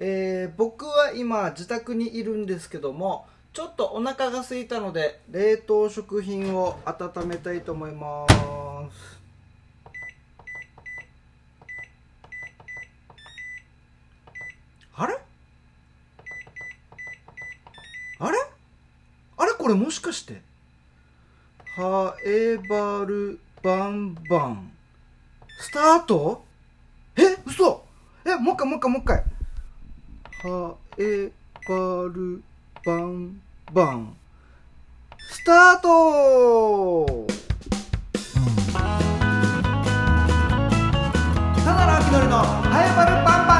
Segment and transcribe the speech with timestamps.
[0.00, 8.26] えー僕は今自宅にいるんですけどもちょっとお腹が空いたので冷凍食品を温めたいと思いま
[8.90, 9.22] す。
[14.96, 15.18] あれ？
[18.18, 18.38] あれ？
[19.36, 19.52] あれ？
[19.52, 20.40] これもしかして。
[21.76, 24.72] ハエバルバンバン。
[25.58, 26.44] スタート？
[27.16, 27.22] え？
[27.46, 27.84] 嘘？
[28.24, 29.24] えもう一回もう一回もう一回。
[30.44, 31.32] ハエ
[31.66, 31.74] バ
[32.12, 32.42] ル
[32.84, 33.40] バン
[33.72, 34.14] バン
[35.16, 37.26] スタート。
[41.64, 43.54] ただのあきのりのハエバルバンバ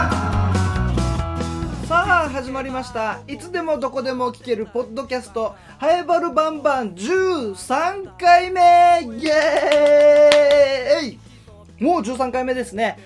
[1.80, 3.20] ンさあ始まりました。
[3.28, 8.60] いつでもどこでも聞けるポッドキャスト「ハエバルバンバン」13回目。
[8.60, 11.19] イエーイ。
[11.82, 12.98] もう13回目ですね。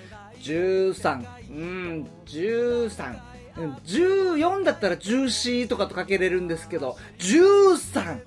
[0.42, 3.27] 13うん13
[3.58, 8.20] 14だったら14とかとかけれるんですけど13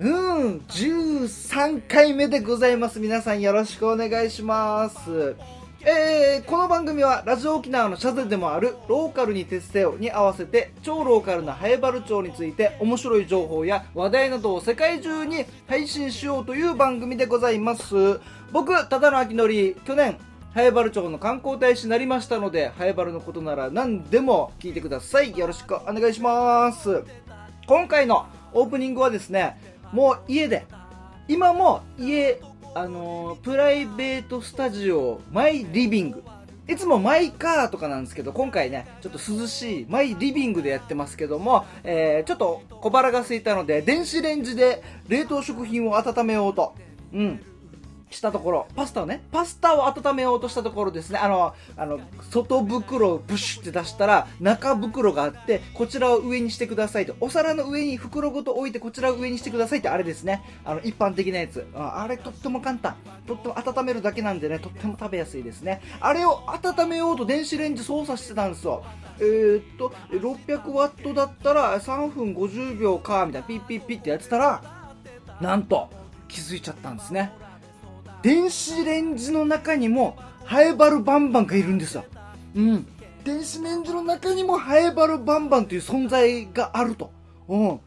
[0.00, 2.98] うん13回目でございます。
[2.98, 5.36] 皆さんよろしくお願いします。
[5.84, 18.20] えー、この番組はラジオ沖縄のシャゼでもあるローカルに徹せよに合わせて超ローカルなハエバル町について面白い情報や話題などを世界中に配信しようという番組でございます。
[18.52, 20.18] 僕ただのあきのり去年
[20.54, 25.36] ハエバル町の観光大使になりましたのでハエバルのことなら何でも聞いてください。
[25.36, 27.04] よろしくお願いします。
[27.66, 29.58] 今回のオープニングはですね
[29.92, 30.66] もう家で
[31.26, 32.38] 今も家
[32.74, 36.22] あのープライベートスタジオマイリビング。
[36.68, 46.74] いつもマイカーとかなんですけど今回ねちょっと涼しいマイリビングでやってますけども、えーちょっと小腹が空いたので電子レンジで冷凍食品を温めようと。
[47.14, 47.40] うん。
[48.12, 51.18] したところパスタをねパスタを温めようとしたところですね。
[51.18, 57.14] あのあの外袋をブシュって出したら中袋があってこちらを上にしてくださいと。
[57.20, 60.42] お皿の上に袋ごと置いてこちらを上にしてくださいってあれですね。
[60.64, 61.66] あの一般的なやつ。
[61.74, 62.96] ああれとっても簡単。
[63.26, 65.80] とっても温めるだけなんでねとっても食べやすいですね。
[66.00, 68.84] あれを温めようと電子レンジ操作してたんですよ。
[69.18, 74.62] えー、っと600ワットだったら3分50秒かみたいなピッピッピッってやってたら
[75.40, 75.88] なんと
[76.28, 77.32] 気づいちゃったんですね。
[78.22, 82.04] 電子レンジの中にもハエバルバンバンがいるんですよ。
[82.54, 82.86] うん。
[83.24, 87.10] 電子レンジの中にもハエバルバンバンという存在があると。
[87.48, 87.80] うん。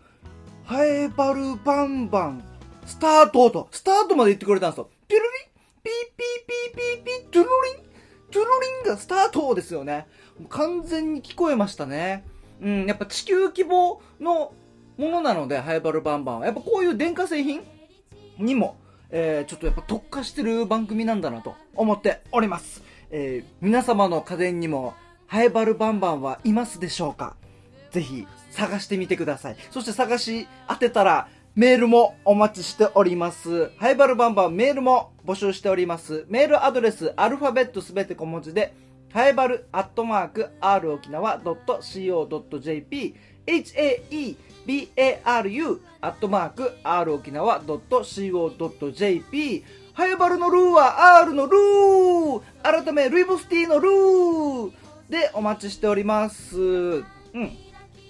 [0.66, 2.44] ハエバルバンバン、
[2.86, 4.90] スタートと、スタートまで言ってくれたんですよ。
[5.08, 7.86] ピュルリンピーピーピーピーピー、トゥルリン
[8.32, 8.50] トゥル
[8.84, 10.08] リンがスタートですよね。
[10.50, 12.26] 完全に聞こえましたね。
[12.62, 14.54] うん、やっぱ地球規模の
[14.98, 16.46] ものなので、ハエバルバンバンは。
[16.46, 17.62] やっぱこういう電化製品
[18.38, 18.78] にも、
[19.12, 22.84] えーちょっとやっぱ特化してる番組なんだなと思っております。
[23.12, 24.94] えー皆様の家電にも、
[25.28, 27.36] ハエバルバンバンはいますでしょうか？
[27.92, 29.58] ぜひ探してみてください。
[29.72, 33.70] そして探し当てたら、メールもお待ちしております。
[33.78, 36.26] ハイバルバンバンメールも募集しております。
[36.28, 38.74] メールアドレス、アルファベットすべて小文字で、
[39.14, 44.36] ハイバルアットマーク r 沖縄 .co.jp haebaru
[46.02, 49.64] アットマーク r 沖縄 .co.jp
[49.94, 56.60] ハイバルのルーは R のルー改めルイボスティーのルーでお待ちしております。
[56.60, 57.06] うん。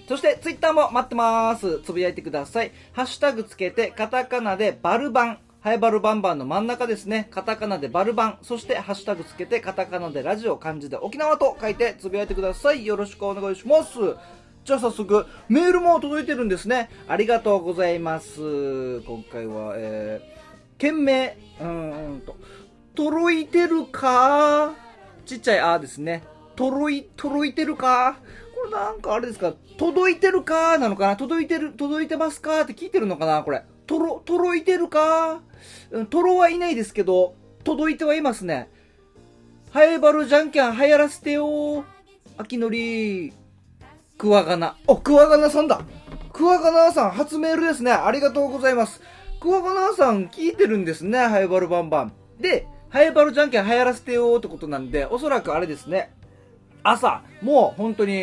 [0.07, 1.81] そして、ツイッターも待ってます。
[1.81, 2.72] つぶやいてください。
[2.94, 5.40] ハッシュタグつけて、カタカナでバルバン。
[5.62, 7.28] ハイバルバンバンの真ん中ですね。
[7.31, 8.38] カタカナでバルバン。
[8.44, 12.85] そして、ハッシュタグつけて、カタカナでラジオ、漢字で沖縄と書いてつぶやいてください。
[12.85, 13.97] よろしくお願いします。
[14.66, 16.90] じゃあ早速、メールも届いてるんですね。
[17.08, 19.00] ありがとうございます。
[19.02, 22.36] 今回は、えー、件名、うーんと、
[22.96, 24.74] 届いてるか？
[25.24, 26.24] ちっちゃいあーですね。
[26.56, 28.18] 届い、届いてるか？
[28.56, 29.53] これなんかあれですか？
[29.78, 30.80] 届いてるか？
[30.80, 31.16] なのかな？
[31.16, 32.62] 届いてる、届いてますか？
[32.62, 33.44] って聞いてるのかな？
[33.44, 33.64] これ。
[33.86, 35.42] とろ、届いてるか？
[36.09, 38.72] とろはいないですけど、届いてはいますね。
[39.70, 41.86] ハエバルじゃんけん流行らせてよ
[42.40, 43.32] 秋のり。
[44.17, 44.78] クワガナ。
[44.88, 45.82] お、クワガナさんだ
[46.32, 47.91] クワガナさん初メールですね。
[47.91, 49.02] ありがとうございます。
[49.41, 51.20] クワガナさん聞いてるんですね。
[51.20, 52.14] ハエバルバンバン。
[52.40, 56.14] で、ハエバルじゃんけん流行らせてよってことなんで、おそらくあれですね。
[56.84, 58.14] 朝、もう本当に、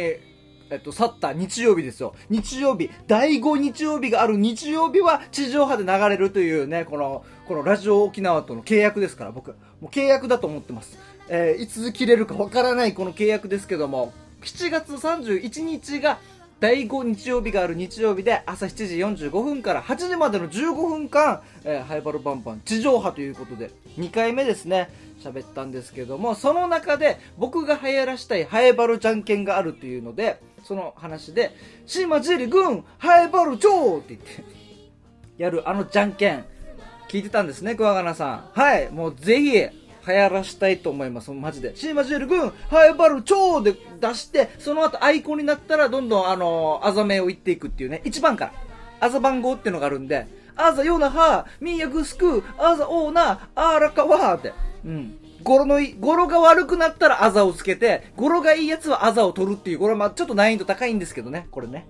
[0.70, 2.14] えっと、去った日曜日ですよ。
[2.30, 9.50] 日曜日、第5日曜日がある日曜日は地上波で流れるというね、この、このラジオ沖縄との契約ですから、僕。
[9.50, 10.98] もう契約だと思ってます。
[11.28, 14.12] えーいつ切れるかわからないこの契約ですけども、
[14.42, 16.18] 7月31日が
[16.60, 24.88] 第5日曜日がある日曜日で朝7時45分から8時までの15分間、えー、ハイバルバンバン地上波ということで2回目ですね
[25.20, 31.50] 喋ったんですけどもその中で僕が流行らしたいハイバルじゃんけんがあるというのでその話で
[31.86, 34.44] 「島尻軍ハイバル超!」って言って
[35.38, 36.44] やるあのじゃんけん
[37.08, 41.30] 聞いてたんですね桑名さんはいもうぜひ流行らしたいと思います。
[41.30, 41.76] マジで。
[41.76, 48.52] シーマジェル軍、ハイバル超で出して、その後アイコンになったら、どんどんあのー、あざ名を言っていくっていうね、1番から。
[49.00, 54.52] あざ番号っていうのがあるんで、あざよなは、みやぐすく、あざおうな、あらかわって。
[54.84, 55.18] うん。
[55.42, 61.86] 語呂のいい、語呂が悪くなったらあざをつけて、語呂がいいやつはあざを取るっていう、これはまあちょっと難易度高いんですけどね、これね。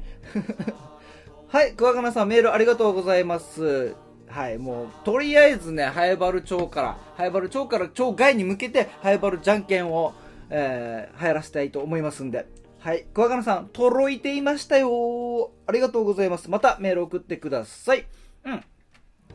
[1.48, 3.94] はい、桑名さんメールありがとうございます。
[4.32, 10.14] はい、もう、とりあえずね、ハエバル町から、ハエバル町から町外に向けて、ハエバルじゃんけんを、
[10.48, 12.46] えー、流行らせたいと思いますんで。
[12.78, 16.48] はい、桑名さん、届いていましたよありがとうございます。
[16.50, 18.06] またメール送ってください。
[18.46, 18.64] うん。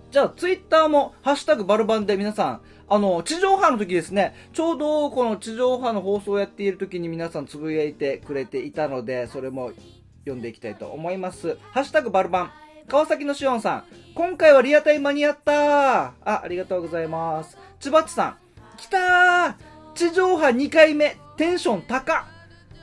[0.10, 9.74] じゃあ、ツイッターも、ハッシュタグバルバンで皆さん、あの、地上波の時ですね、ちょうどこの地上波の放送をやっている時に皆さんつぶやいてくれていたので、それも
[10.22, 11.60] 読んでいきたいと思います。
[11.72, 12.67] ハッシュタグバルバン。
[12.88, 13.84] 川崎のしおんさん、
[14.16, 17.58] 今回はリアタイ間に合ったあ、ありがとうございます。
[17.82, 18.38] ちばっちさん、
[18.78, 19.56] 来たー
[19.94, 22.26] 地上波2回目、テンション高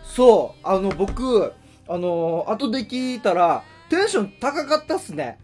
[0.02, 1.54] そう、あの、僕、
[1.88, 5.38] あのー、後で聞いたら、テンション高かったっすね。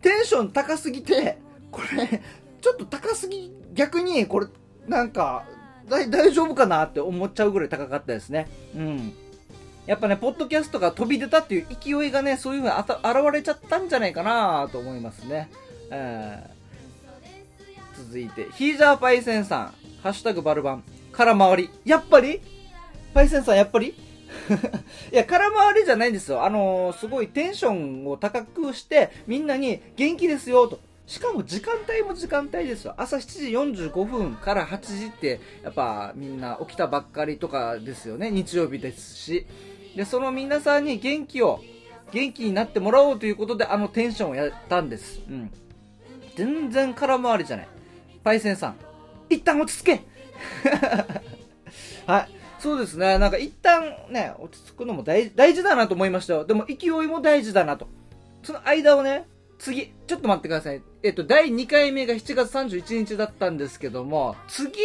[0.00, 1.38] テンション高すぎて、
[1.72, 2.22] これ、
[2.60, 4.46] ちょっと高すぎ、逆に、これ、
[4.86, 5.44] なんか、
[5.88, 8.46] 大丈夫かなって思っちゃうぐらい高かったですね。
[8.76, 9.12] うん。
[9.86, 15.50] やっぱね、ポッドキャストが飛び出たっていう勢いがね、そういうふうにあた現れちゃったんじゃないかなと思いますね。
[15.90, 21.70] えー、続いて、ヒージャーパイセンさん、ハッシュタグバルバン、空回り。
[21.84, 22.40] やっぱり？
[23.12, 23.88] パイセンさん、やっぱり？
[25.12, 26.44] いや、空回りじゃないんですよ。
[26.44, 30.80] あのー、すごいテンションを高くして、みんなに元気ですよと。
[31.06, 32.94] しかも時間帯も時間帯ですよ。
[32.96, 38.30] 朝7時45分から8時って、やっぱみんな起きたばっかりとかですよね。
[38.30, 39.46] 日曜日ですし。
[39.96, 41.60] で、その皆さんに元気を、
[42.12, 45.20] 元気になってもらおうということで、あのテンションをやったんです。
[45.28, 45.50] うん。
[46.36, 47.68] 全然空回りじゃない。
[48.22, 48.76] パイセンさん、
[49.28, 50.02] 一旦落ち着け
[52.06, 52.28] はい。
[52.58, 53.18] そうですね。
[53.18, 56.44] なんか一旦ね、落ち着くのも大大事だなと思いましたよ。
[56.46, 57.88] でも勢いも大事だなと。
[58.42, 59.26] その間をね、
[59.58, 60.82] 次、ちょっと待ってください。
[61.02, 64.80] えっと、第2回目が7月31日だったんですけども、次、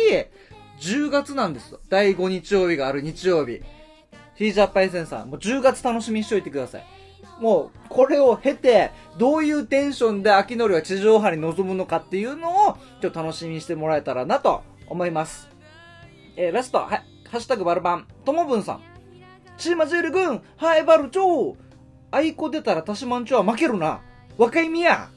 [0.79, 1.79] 10月なんですよ。
[1.89, 3.61] 第5日曜日がある日曜日。
[4.39, 6.85] ヒージャーパイセンさん、もう10月楽しみにしといてください。
[7.41, 15.49] もう、これを経て、どういうテンションで秋のりは地上波に臨むのかっていうのを、ちょっと楽しみにしてもらえたらなと思います。
[16.37, 16.87] えー、ラスト、はい、
[17.29, 18.81] ハッシュタグバルバン、ともぶんさん。
[19.57, 21.57] チーマジュール軍、ハイバルチョウ
[22.11, 23.99] アイコ出たらタシマンチョは負けるな。
[24.37, 25.09] 若いみや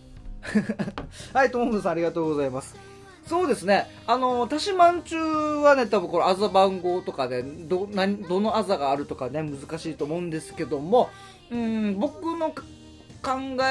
[1.32, 2.91] はい、ともぶんさんありがとうございます。
[3.26, 3.86] そうですね。
[4.06, 11.08] あの、タシマン中はね、多分これ、あざ番号とかで、ど、何、どのあざがあるとかね、難しいと思うんですけども、
[11.50, 12.60] うん、僕の考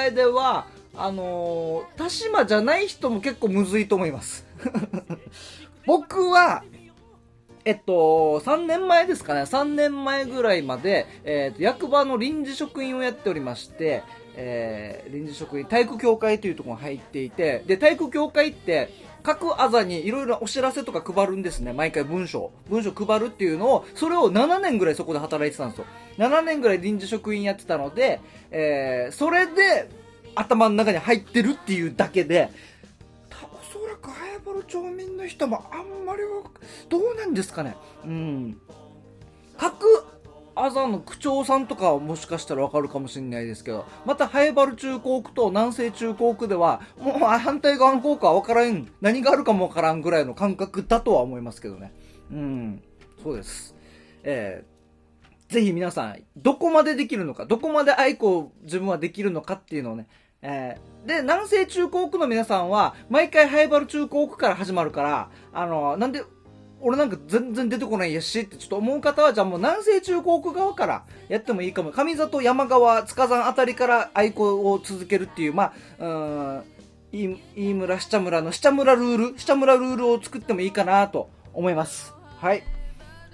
[0.06, 4.46] えでは、あのー、田島じゃない人も結構むずいと思います。
[5.86, 6.64] 僕は、
[7.64, 14.04] えっと、3年前ですかね、3年前ぐらいまで、えっと、役場の臨時職員をやっておりまして、
[14.36, 18.90] えー、臨時職員、体育協会というところに入っていて、で、体育協会って、
[19.24, 21.74] 各あざにいろいろお知らせとか配るんですね。
[21.74, 22.52] 毎回文章。
[22.70, 25.86] 文章配るっていうのを、それを7年ぐらいそこで働いてたんですよ。
[26.18, 28.20] 7年ぐらい臨時職員やってたので、
[28.52, 29.90] えー、それで
[30.36, 32.50] 頭の中に入ってるっていうだけで、
[33.52, 36.44] おそらく早原町民の人もあんまりは
[36.90, 37.76] どうなんですかね。
[38.06, 38.58] うん。
[39.58, 40.06] 各
[40.56, 51.94] アザの区長さんとかはもしかしたらわかるかもしれないですけど、また、ハエバル中高区と南西中高区では、もう反対側の効果はわからん、何があるかもわからんぐらいの感覚だとは思いますけどね。
[52.32, 52.84] うん、
[53.24, 53.76] そうです。
[54.24, 60.08] えー、ぜひ皆さん、どこまでできるのか、どこまで愛子を自分はできるのかっていうのをね、
[60.42, 66.24] えー、で、南西中高区の皆さんは、毎回ハイバル中高区から始まるから、あの、なんで、
[66.82, 71.92] 俺なんか全然出てこないやしってちょっと思う方は、じゃあもう南西中高区側からやってもいいかも。
[71.92, 76.64] 上里、山川、塚山あたりから愛好を続けるっていう、まあ、うん、
[77.56, 82.14] 飯村、下村の下村ルール、下村ルールを作ってもいいかなと思います。
[82.40, 82.64] はい。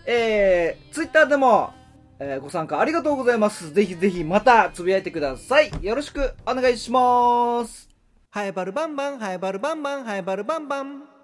[0.05, 1.73] えー、ツイッターでも、
[2.19, 3.73] えー、ご参加ありがとうございます。
[3.73, 5.71] ぜひぜひまたつぶやいてください。
[5.81, 7.89] よろしくお願いします。
[8.29, 11.16] ハエバルバンバン、ハエバルバンバン、ハエバルバンバン。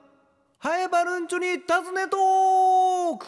[0.64, 3.28] ハエバルンチョに尋ねトーク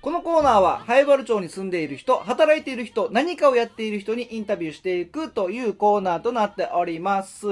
[0.00, 7.46] このコーナーは、ハエバル町に住んでいる人、働いている人、何かをやっている人にインタビューしていくというコーナーとなっております。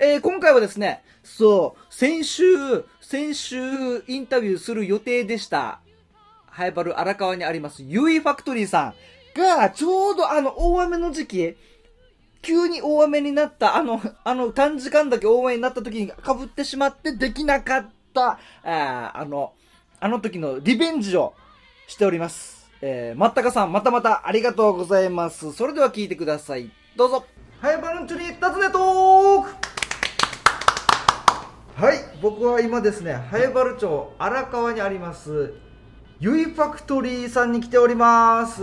[0.00, 2.42] えー、今回はですね、そう、先週、
[3.02, 5.80] 先週インタビューする予定でした。
[6.46, 8.94] ハエバル荒川にあります、ユイファクトリーさん。
[9.36, 11.56] が、ちょうどあの、大雨の時期、
[12.42, 16.12] 急に大雨になった、あの、あの、短時間だけ大雨になった時に被
[16.44, 19.52] ってしまってできなかった、あーあの、
[20.00, 21.34] あの時のリベンジを
[21.86, 22.70] しております。
[22.80, 25.52] えー、まったかさん、またまたありがとうございます。
[25.52, 26.70] それでは聞いてください。
[26.96, 27.24] どうぞ。
[27.60, 29.54] はい、バルンチュに尋ねトーク
[31.76, 35.54] はい、僕は今ですね、ハエバル町荒川にあります、
[36.20, 38.62] ユイファクトリーさんに来ております。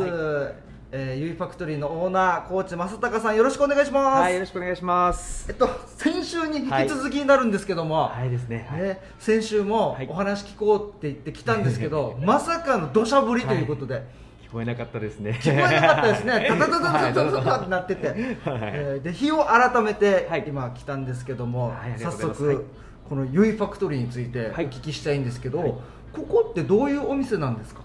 [0.95, 4.21] えー、ゆいファクトリーのオーナー、高知正隆さん、よろしくお願いします。
[4.21, 5.47] はい、よろしくお願いします。
[5.49, 7.95] えっと、先週に引き続きになるんですけども。
[7.95, 14.03] はい、はい、ですね、はい、先週もお話聞こうって言ってきたんですけど、はい、まさかの土砂降りということで。
[14.47, 15.39] 聞こえなかったですね。
[15.41, 16.33] 聞こえなかったですね。
[16.37, 22.65] ってなってて、はいえ、で日を改めて今来たんですけども、早速
[23.09, 25.81] このゆいファクトリーについてお聞きしたいんですけど、
[26.13, 27.81] ここってどういうお店なんですか？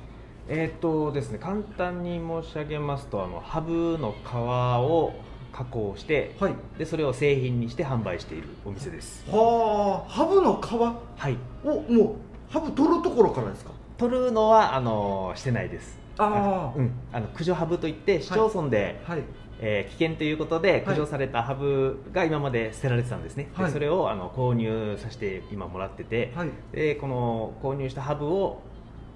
[0.50, 5.12] えーっとですね、簡単に申し上げますと、あのハブの皮を
[5.52, 6.54] 加工して、はい。
[6.78, 9.24] でそれを製品にして販売しているお店です。
[9.30, 10.74] はあ、ハブの皮？
[10.74, 11.36] はい。
[11.64, 13.72] をもうハブ取るところからですか？
[13.98, 15.98] 取るのはあのしてないです。
[16.16, 16.78] あー。
[16.78, 19.22] うん、あの駆除ハブといって市町村で、はい。
[19.60, 20.80] えー危険ということではい。
[20.82, 23.50] 駆除されたハブが今まで捨てられてたんですね。
[23.54, 23.66] はい。
[23.66, 26.50] でそれをあの購入させて今もらってて、はい。
[26.72, 28.62] でこの購入したハブを、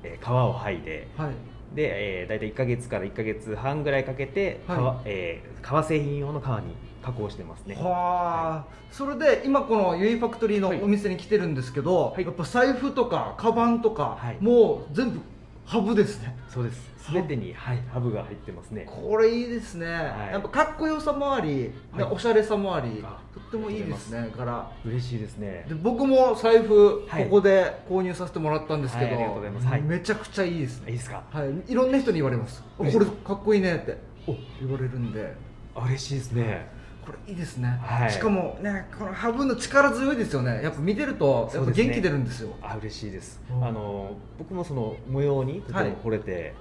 [0.02, 1.08] えー皮を剥いで。
[1.16, 1.30] はい。
[1.74, 4.76] で、えー、大体1か月から1か月半ぐらいかけて、はい。
[4.76, 7.74] 革えー革製品用の革に加工してますね。
[7.76, 10.82] はあ、それで今このユイファクトリーのはい。
[10.82, 12.24] お店に来てるんですけど、はい。
[12.24, 14.36] やっぱ財布とかカバンとか、はい。
[14.40, 15.20] もう全部
[15.64, 16.36] ハブですね。
[16.48, 16.92] そうです。
[17.12, 18.86] 全てに、はい、ハブが入ってますね。
[18.86, 22.04] これいいですね、やっぱかっこよさもあり、ねはい。
[22.12, 24.70] おしゃれさもありあとってもいいですね柄。
[24.84, 25.66] 嬉しいですね。
[25.68, 27.24] で僕も財布、はい。
[27.24, 29.66] ここで購入させてもらったんですけど、はいありがとうございます。
[29.66, 29.82] はい。
[29.82, 30.92] めちゃくちゃいいですね。
[30.92, 31.24] いいですか？
[31.30, 32.62] はい、いろんな人に言われます。
[32.78, 33.98] これかっこいいねって。
[34.26, 35.34] お言われるんで。
[35.74, 36.70] あ嬉しいですね
[37.04, 38.10] これいいですね、はい。
[38.10, 40.62] しかもねこのハブの力強いですよね。
[40.62, 42.50] やっぱ見てるとやっぱ元気出るんですよ。
[42.62, 43.40] あ嬉しいです。
[43.50, 43.64] うん。
[43.64, 46.54] あの僕もその模様にとてはいも惚れて、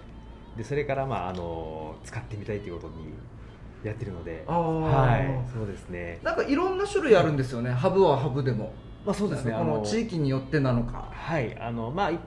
[0.58, 3.14] でそれから、まあ、あの使ってみたいということに
[3.84, 4.44] やってるので。
[4.48, 5.52] はい。
[5.54, 6.20] そうですね。
[6.24, 7.72] なんかいろんな種類あるんですよね。
[7.72, 8.74] ハブはハブでも。
[9.06, 9.52] まあそうですね。
[9.54, 11.08] この地域によってなのか。
[11.12, 11.56] はい。
[11.60, 12.20] あのまあい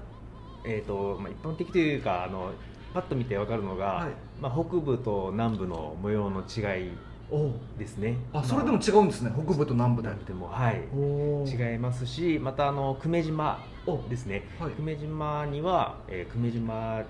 [0.65, 2.51] えーとまあ、一般的というかあの
[2.95, 4.09] パッと見て分かるのが、はい。
[4.41, 6.91] まあ、北部と南部の模様の違い
[7.79, 8.17] ですね。
[8.33, 9.33] あそれでもま違うんですね。
[9.35, 10.09] 北部と南部で。
[10.09, 11.73] あ南部でもはい。
[11.73, 13.59] 違いますしまたあの久米島。
[13.87, 13.99] お。
[14.09, 14.71] ですね、はい。
[14.73, 17.03] 久米島には、えー久米島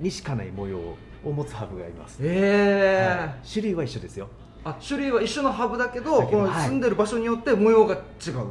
[0.00, 0.78] にしかない模様
[1.24, 3.48] を持つハブがいます、ええはい。
[3.48, 4.28] 種類は一緒ですよ。
[4.64, 8.02] あ種類は一緒のハブだけどこの住んでる場所によって模様が違う。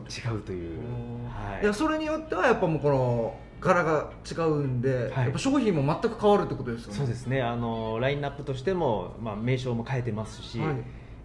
[0.09, 0.79] 違うという、
[1.27, 1.63] はい。
[1.63, 5.23] いやそれによってはやっぱもうこの柄が違うんで、はい。
[5.25, 6.97] やっぱ商品も全く変わるってことですよね。
[6.97, 7.41] そうですね。
[7.41, 10.75] あのラインナップとしても、まあ、名称も変えてますし、はい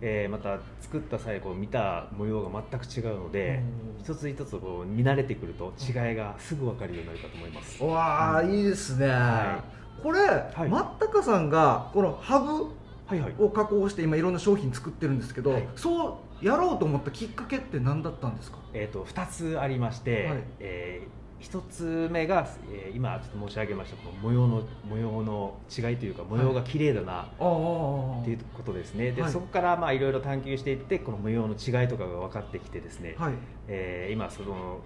[0.07, 3.63] えーまた作った際こう見た模様が全く違うので、
[3.97, 4.05] うん。
[4.05, 9.65] 一つ一つこう見慣れてくると違いがすぐ分かるようになるかと思います、うわあ、いいですね、は
[10.03, 10.69] これ、い。
[10.69, 12.67] まったかさんがこのハブ
[13.07, 13.35] はいはい。
[13.39, 15.69] を加工して今いろんな商品作ってるんですけど、はい。
[15.75, 18.59] そうやろうと思ったきっかけって何だったんですか？
[18.75, 20.43] えー、と2つありまして、はい。
[20.61, 21.07] え
[21.45, 29.13] 1つ目が、えー今ちょっと申し上げましたこの模様の模様の違いというか模様が綺麗だな、ああっていうことですね。
[29.13, 29.33] で、はい。
[29.33, 33.35] そこからまあいろいろ探求していってこの模様の違いとかが分かってきてですね、はい。
[33.69, 34.81] えー今その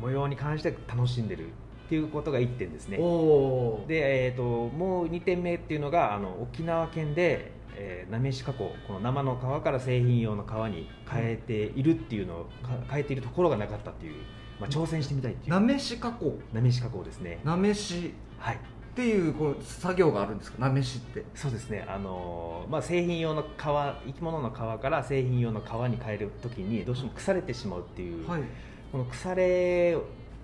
[0.00, 2.96] 模様に関して楽しんでるっていうことが1点ですね。
[2.98, 14.14] で、えー、ともう2点目っていうのがあの沖縄県で、えめし加工この生の皮から製品用の皮に変えているっていうのをか変えているところがなかったっていう、
[14.60, 15.50] まあ、挑戦してみたいっていう。
[15.52, 16.38] なめし加工。
[16.52, 17.38] なめし加工ですね。
[17.44, 18.14] なめし。
[18.38, 18.56] はい。
[18.56, 18.58] っ
[19.00, 20.58] ていうこう作業があるんですか？
[20.58, 21.24] なめしって。
[21.32, 28.42] そうですね、あのーまあ、製品用の皮生き物の皮から製品用の皮に変えるときにどうしても腐れてしまうっていう、はい。
[28.90, 29.96] この腐れ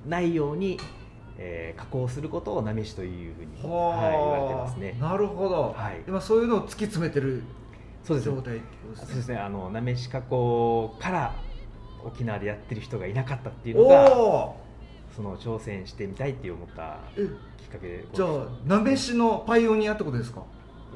[0.06, 0.78] ないように、
[1.36, 4.96] えー加工することをなめしというふうに、はい、言われてますね。
[5.00, 6.04] なるほど、はい。
[6.06, 7.42] 今そういうのを突き詰めてる
[8.06, 8.60] 状態ってことで
[8.96, 9.06] すね。
[9.06, 9.38] そうですね。
[9.38, 11.34] あのなめし加工から
[12.04, 14.08] 沖縄でやってる人がいなかったっていうのが
[15.14, 17.26] その挑戦してみたいって思ったえ
[17.58, 18.28] きっかけでじゃあ
[18.66, 20.42] なめしのパイオニアってことですか？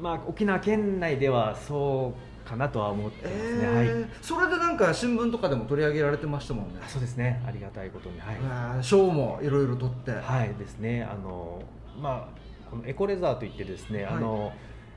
[0.01, 2.13] まあ、沖縄県内ではそ
[2.45, 3.99] うかなとは思ってますね、えー。
[4.01, 4.09] はい。
[4.21, 6.79] それでなんか新聞とかでも取り上げられてましたもんね。
[6.83, 7.43] あそうですね。
[7.45, 8.19] ありがたいことに。
[8.19, 11.03] はい、賞もいろいろ取って、はいですね。
[11.03, 11.61] あの
[12.01, 12.39] まあ
[12.71, 14.13] このエコレザーといってですね、はい。
[14.13, 14.53] あの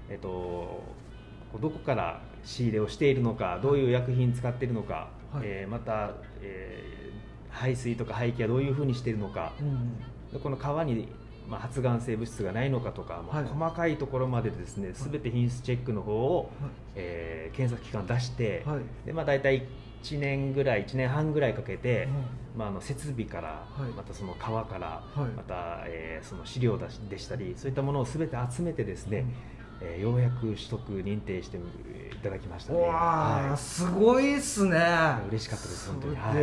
[0.09, 0.83] えっと
[1.61, 5.43] どこから仕入れをしているのかどういう薬品使っているのか、はい。
[5.45, 7.03] えーまた、えー
[7.55, 9.53] 排水とか排気はどういうふうにしているのか。
[9.61, 9.99] うん
[10.33, 11.09] でこの川に、
[11.47, 13.49] まあ、発がん性物質がないのかとか、まあはい。
[13.53, 16.51] 細かいところまでですね全て品質チェックの方を、
[16.95, 18.81] えー検査機関出して、はい。
[19.07, 19.67] でまあ、大体
[20.03, 22.09] 1年ぐらい1年半ぐらいかけて、
[22.55, 22.59] うん。
[22.59, 23.91] まあ、あの設備から、はい。
[23.91, 25.31] またその川から、はい。
[25.33, 29.27] また、えーその資料だしでしたりそういったものを全て集めてですね、
[29.85, 31.61] えーようやく取得認定してい
[32.23, 32.81] ただきましたね。
[32.81, 34.77] わあ、はすごいっすね。
[34.77, 36.17] い、嬉しかったです本当に。
[36.17, 36.35] はい。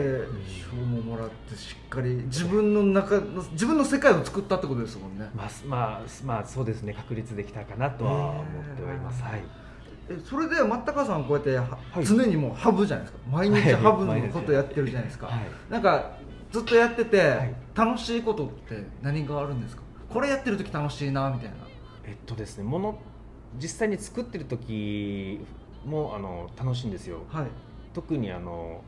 [0.47, 5.29] 賞ももらってしっかり自分の中の自分の世界を作ったってことですもんね。
[5.33, 6.93] まあ、すまあ、すまあ、そうですね。
[6.93, 9.23] 確立できたかなとは思っております。
[9.23, 9.41] はい。
[10.09, 12.05] えそれで松高さんこうやっては、はい。
[12.05, 13.19] 常にもうハブじゃないですか。
[13.31, 15.39] 毎日ハブのことやってるじゃないですか、はい。
[15.69, 16.17] なんか
[16.51, 17.53] ずっとやってて、はい。
[17.75, 19.83] 楽しいことって何があるんですか？
[20.09, 21.55] これやってる時楽しいなみたいな。
[22.05, 22.99] えっとですね、もの
[23.55, 25.39] 実際に作ってる時
[25.85, 27.21] もあの楽しいんですよ。
[27.29, 27.45] はい。
[27.93, 28.81] 特にあの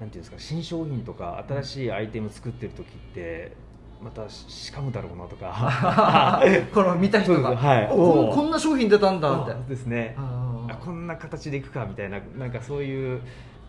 [0.00, 3.56] なんていうんですか新商品とか新しいアイテム作ってる時って
[4.02, 6.42] またししかむだろうなとか。
[6.74, 7.88] この見た人が、はい。
[7.90, 9.60] おここんな商品出たんだみたいな。
[9.62, 10.14] ですね。
[10.18, 13.20] あこんな形でいくかみたいななんかそういう、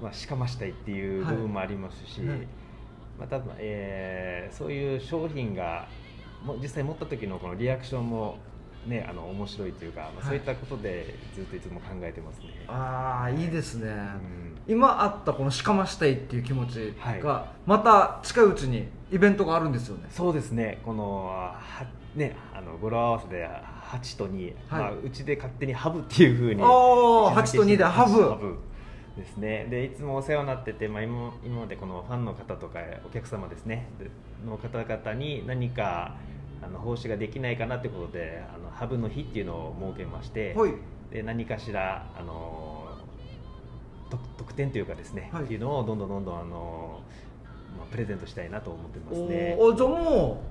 [0.02, 2.30] まあ、しかましたいっていう部分もありますし、はい。
[2.30, 2.48] はい
[3.20, 5.88] また、えーそういう商品が
[6.46, 8.38] も実際持った時のこのリアクションも
[8.88, 10.26] ねあの面白いというか、まあ、はい。
[10.26, 12.66] そういったことでずっといつも考えてますね。
[12.68, 13.46] ああい。
[13.46, 14.58] いですね、うん。
[14.68, 20.08] 今あったこのしかましたいっていう気持ちが、はまた近いうちにイベントがあるんですよね。
[20.10, 21.60] そうですね、このは
[22.16, 24.82] ねあの語呂合わせで8と2、はい。
[24.82, 28.58] まあ、うちで勝手にハブっていうふうにおー8と2でハブ
[29.18, 29.68] ですね。
[29.70, 33.90] でいつもお世話になってて、まあ、今今までこのファンの方とかお客様ですね。
[34.00, 34.10] で
[34.46, 36.16] の方々に何か
[36.62, 40.74] あの奉仕ができないかなということであのハブの日っていうのを設けまして、はい。
[41.12, 42.88] で何かしらあの
[44.10, 45.44] 特特典というかですね、はい。
[45.44, 47.02] っていうのをどんどんどんどんあの、
[47.78, 49.56] まあ、プレゼントしたいなと思ってますね。
[49.60, 50.44] おーじゃあも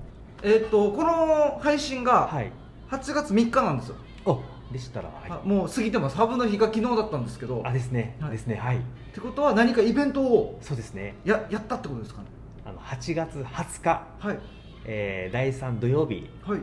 [0.43, 2.51] う、えっとこの配信がはい。
[2.89, 4.39] 8月3日なんですよ、お
[4.71, 5.29] でしたら、はい。
[5.29, 6.15] あもう過ぎてます。
[6.15, 7.61] ハブの日が昨日だったんですけど。
[7.65, 8.31] あですね、はい。
[8.31, 8.55] ですね。
[8.55, 8.77] はい。
[8.77, 8.79] っ
[9.13, 11.15] てことは何かイベントをそうですね。
[11.25, 12.27] ややったってことですかね。
[12.65, 14.39] あの8月20日、はい
[14.85, 16.61] えー第3土曜日はい。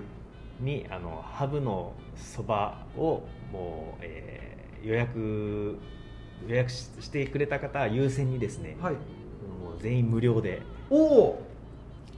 [0.60, 3.22] にあのハブのそばを
[3.52, 5.78] もう、えー予約
[6.46, 8.94] 予約ししてくれた方は優先にですね、はい。
[8.94, 9.00] も
[9.78, 11.42] う全員無料で、おお。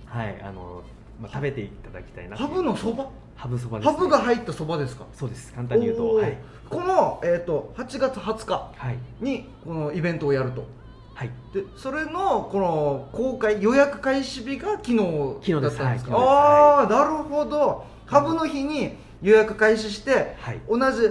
[0.06, 0.82] はいあの
[1.20, 3.08] まあ、食べていただきたいなとハブのそば？
[3.36, 5.06] ハブそばです、ね、ハブが入ったそばですか？
[5.12, 5.52] そうです。
[5.52, 6.36] 簡単に言うとはい、
[6.68, 8.98] この、えー、と8月20日はい。
[9.20, 10.64] にこのイベントをやると
[11.16, 14.96] はい、でそれのこの公開予約開始日が昨日
[15.62, 16.28] だったんですか、はい。
[16.28, 17.86] ああなるほど。
[18.04, 20.60] ハブの日に予約開始して、はい。
[20.68, 21.06] 同じ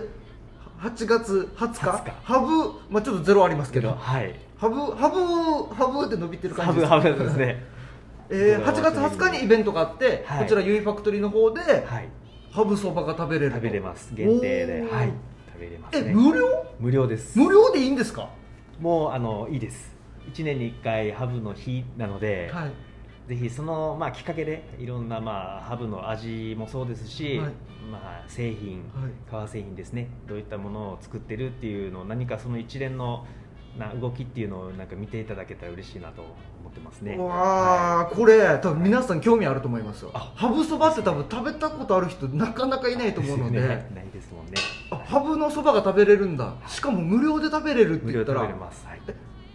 [0.80, 3.96] 8月20日20日ハブ、まあ、ちょっとゼロありますけど。
[3.96, 4.36] はい。
[4.58, 7.02] ハブハブハブって伸びてる感ハブじですか？
[7.02, 7.64] ハブですね。
[8.30, 10.44] えー、8月20日にイベントがあって、はい。
[10.44, 12.10] こちらユイファクトリーの方で、はい。
[12.52, 13.58] ハブそばが食べれると。
[13.58, 14.14] 食べれます。
[14.14, 14.88] 限定で。
[14.92, 15.12] はい。
[15.52, 16.46] 食べれますえね無料？
[16.80, 17.40] 無料です。
[17.40, 18.30] 無料でいいんですか？
[18.80, 19.95] もうあのいいです
[20.32, 22.72] 1年に1回ハブの日なので、はい。
[23.28, 27.52] ぜひその、まあ、きっかけでいろんな、まあ、ハブの味もそうですし、はい。
[27.92, 29.12] まあ、製品、はい。
[29.30, 30.10] 革製品ですね。
[30.28, 33.26] どういったものを作ってるっていうのを何かその一連の
[33.78, 37.18] な動きっていうのをなんか見ていただけたら嬉しいなと思ってますね。
[37.18, 40.12] わあ、これ多分皆さん興味あると思いますよ。
[40.14, 40.32] あ。
[40.36, 43.60] ハブそばって多分食べたことある人なかなかいないと思うので。
[43.62, 43.68] ね。
[43.94, 44.54] ないですもんね。
[44.92, 46.54] あハブのそばが食べれるんだ。
[46.68, 48.42] しかも無料で食べれるって無言ったら。
[48.42, 48.88] 料で食べれます。
[48.88, 49.02] はい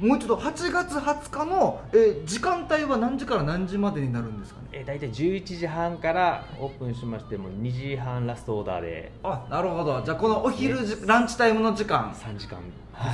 [0.00, 4.68] もう一度8月20日の、えー時間帯は何時から何時までになるんですかね？
[4.72, 9.12] えー、大体11時半からオープンしましても2時半ラストオーダーで。
[9.22, 10.00] あなるほど。
[10.02, 12.12] じゃあこのお昼じ、ランチタイムの時間。
[12.12, 12.58] 3時間。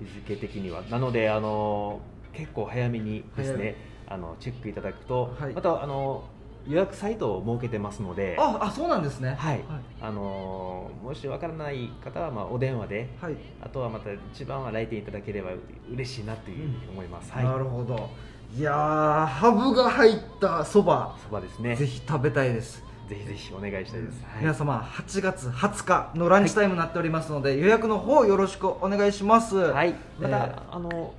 [0.00, 0.80] 日付的には。
[0.88, 2.00] なのであの
[2.32, 5.52] 結構早めにですねあのチェックいただくと、はい。
[5.52, 6.24] またあの
[6.66, 9.34] 予約サイトを設けてますのでああそうなんですね。
[9.38, 9.60] はい。
[10.00, 15.50] あのもしわからない方は、まあ、お電話ではい、あとはまた一番は来店いただければ
[15.92, 17.44] 嬉しいなというふうに思います、はい。
[17.44, 18.10] なるほど。
[18.54, 21.74] いやーハブが入ったそばそばですね。
[21.74, 22.84] ぜひ食べたいです。
[23.08, 24.40] ぜひぜひお願いしたいです、はい。
[24.42, 29.56] 皆様8月20日のランチタイムになっておりますので、予約の方よろしくお願いします。
[29.56, 31.14] はい、また、えーあの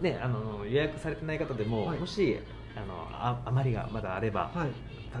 [0.00, 1.98] ねあの予約されてない方でも、はい。
[1.98, 2.38] もし
[2.76, 4.68] あのあ余りがまだあれば、はい。
[5.12, 5.20] た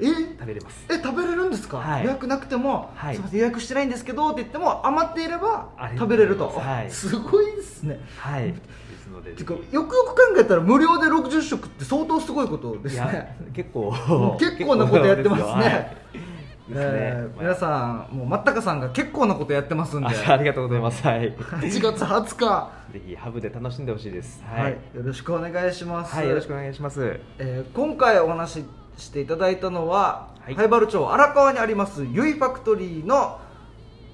[0.00, 0.06] え？
[0.38, 0.86] 食べれます。
[0.90, 2.04] え食べれるんですか、はい。
[2.04, 3.14] 予約なくても、はい。
[3.14, 6.90] すいません予約してないんですけどって言っても余っていれば食べれると、はい。
[6.90, 8.00] すごいですね。
[8.18, 8.52] はい。
[8.52, 8.58] で
[8.98, 13.36] すのでてかよくよく考えたら無料で60食って相当すごいことですね。
[13.52, 13.92] 結構。
[14.38, 15.96] 結構なことやってますね
[16.68, 17.26] ね。
[17.38, 20.08] 皆さんもうまったかさんが結構なことやってますんで。
[20.08, 21.06] あ ありがとうございます。
[21.06, 21.32] はい。
[21.32, 22.70] 8月20日。
[22.92, 24.42] ぜひハブで楽しんでほしいです。
[24.44, 27.20] はい、はい、よろしくお願いします、はい、よろしくお願いします。
[27.38, 28.64] えー今回お話し
[28.96, 30.54] していただいたのは、はい。
[30.54, 33.38] 灰原町荒川にありますゆいファクトリーの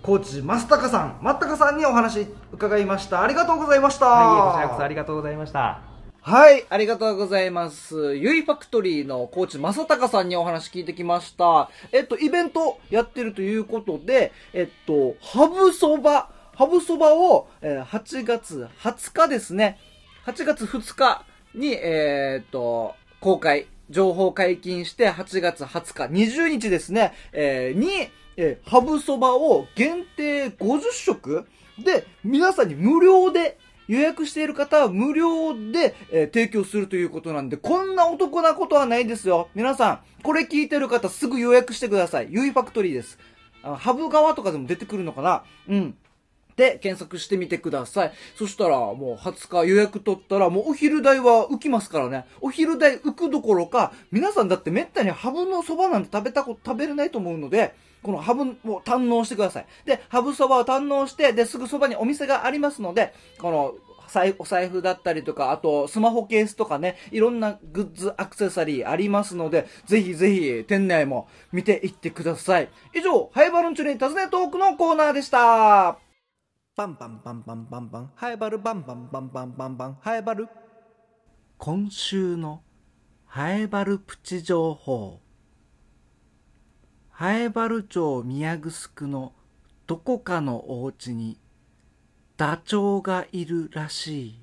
[0.02, 1.18] コーチ増高さん。
[1.22, 3.22] 増高さんにお話伺いました。
[3.22, 4.06] ありがとうございました。
[4.06, 5.89] はいこちらこそありがとうございました
[6.22, 8.14] はい、ありがとうございます。
[8.14, 11.70] ゆいファクトリーのコーチ正隆さんにお話聞いてきました。
[11.92, 19.78] えっと、イベントやってるということで、えっと、ハブそば、ハブそばを、えー8月20日ですね。
[20.26, 31.46] 8月2日に、えーっと、公開、情報解禁して8月20日、20日ですね、えーに、えーハブそばを限定50食
[31.82, 33.56] で、皆さんに無料で
[33.90, 39.48] 予約している方は無料で、えー提供するということなんで、こんなお得なことはないですよ。
[39.54, 42.28] 皆さん、これ聞いてる方すぐ予約してください。
[42.30, 43.18] ゆいファクトリーです。
[43.62, 45.42] あハブ側とかでも出てくるのかな？
[45.68, 45.94] うん。
[46.56, 48.12] で、検索してみてください。
[48.36, 52.26] そしたら、もう20日予約取ったら、もうお昼代は浮きますからね。
[52.40, 59.66] お昼代浮くどころか、皆さんだってめったにハブのそばなんて食べたこと、食べれないと思うので、このハブを堪能してください。
[59.84, 63.74] で、ハブそばを堪能して、で、すぐそばにお店がありますので、この、
[64.10, 72.68] 財お財布だったりとか、あとスマホケースとかね、いろんなグッズ、アクセサリーありますので、ぜひぜひ店内も見ていってください。
[72.94, 75.98] 以上、ハイバルンチュに尋ねトークのコーナーでした。
[76.76, 80.48] バンバンバンバンバンバン、ハイバルバンバンバンバンバンバン、ハイバル。
[81.58, 82.62] 今週の
[83.26, 85.20] ハイバルプチ情報。
[87.20, 89.34] ハエバル町宮城の
[89.86, 91.38] どこかのお家に
[92.38, 94.40] ダチョウがいるらしい。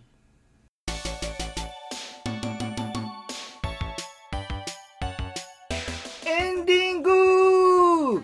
[6.28, 8.24] エンディング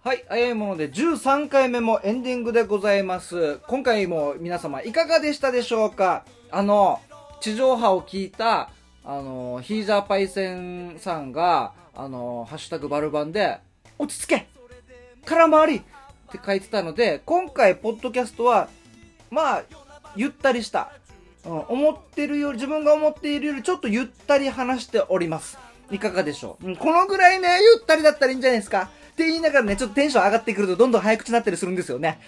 [0.00, 3.60] はい、早いもので13回目もエンディングでございます。
[3.68, 6.24] 今回も皆様いかがでしたでしょうか？
[6.50, 7.00] あの、
[7.40, 8.70] 地上波を聞いた、
[9.04, 13.60] あの、ヒージャーパイセンさんが、あの、ハッシュタグバルバンで、
[14.02, 14.48] 落ち着け
[15.24, 15.82] 空回りっ
[16.32, 18.68] て書いてたので、今回、ポッドキャストは、
[19.30, 19.62] まあ、
[20.16, 20.90] ゆったりした、
[21.44, 25.56] うん、思ってるより、自分が思っているよりちょっとゆったり話しております。
[25.92, 28.90] いかがでしょう、うん、このぐらいね、ゆったりだったらいいんじゃないですか？
[29.12, 32.18] って言いながらね、ちょっとテンション上がってくるとどんどん早口になったりするんですよね。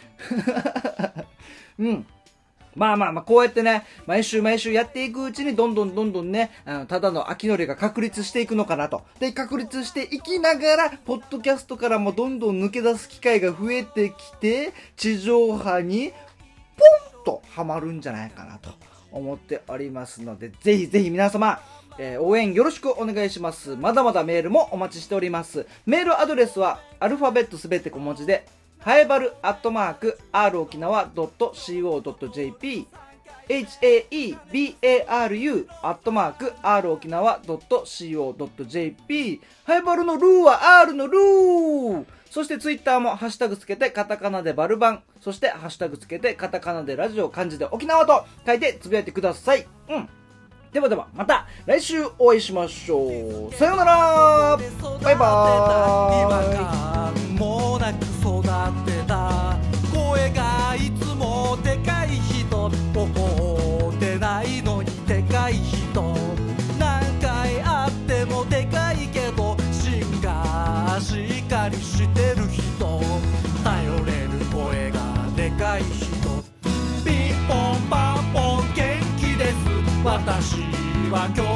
[1.81, 2.07] うん。
[2.77, 9.03] まあまあまあ、こうやってね、毎週毎週やっていくうちに、どんどんどんどんね、あのただの秋のりが確立していくのかなと。
[9.21, 16.13] で、確立していきながら、ポッドキャストからもどんどん抜け出す機会が増えてきて、地上波に、
[16.77, 18.71] ポンとハマるんじゃないかなと
[19.13, 21.61] 思っておりますので、ぜひぜひ皆様、
[21.99, 28.47] えー応援よろしくお願いしますまだまだメールもお待ちしておりますメールアドレスはアルファベットすべて小文字で
[28.85, 32.87] はえばるアットマーク r 沖縄 .co.jp
[33.49, 42.05] haebaru アットマーク r 沖縄 .co.jp ハイバルのルーは R のルー。
[42.31, 45.03] そしてツイッターもハッシュタグつけてカタカナでバルバン。
[45.21, 49.67] そしてハッシュタグつけてカタカナでラジオ漢字で沖縄と書いてつぶやいてください。
[49.89, 50.09] うん。
[50.73, 53.55] ではではまた来週お会いしましょう。
[53.55, 54.59] さようなら。
[55.03, 57.54] バイバーイ。
[58.65, 59.59] 感もなく育ってた
[59.93, 66.15] 声がいつもでかい人怒ってないのにでかい人。
[66.79, 73.01] 何回会ってもでかいけど芯がしっかりしてる人。
[73.63, 75.01] 頼れる声が
[75.37, 76.43] でかい人。
[77.05, 79.57] ピンポンパンポン元気です。
[80.05, 80.63] 私
[81.11, 81.54] は今日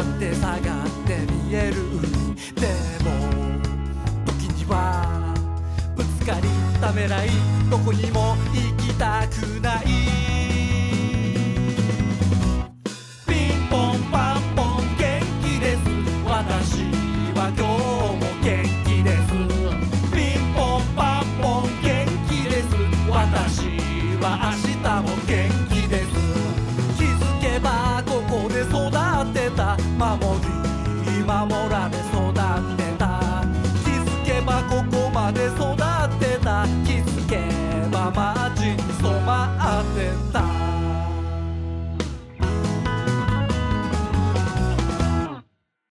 [0.00, 0.60] って下がっ
[1.06, 1.74] て見える。
[2.54, 2.66] で
[3.04, 3.08] も
[4.26, 5.34] 時には
[5.96, 6.48] ぶつかり
[6.80, 7.28] ためらい。
[7.70, 8.27] どこにも